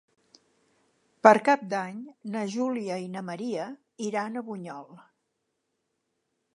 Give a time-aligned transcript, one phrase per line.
[1.27, 1.99] Per Cap d'Any
[2.37, 3.69] na Júlia i na Maria
[4.09, 4.91] iran a Bunyol.